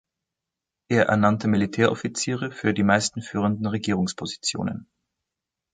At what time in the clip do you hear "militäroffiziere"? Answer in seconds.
1.47-2.51